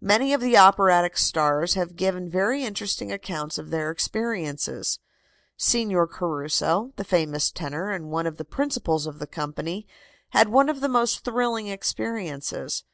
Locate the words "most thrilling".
10.88-11.66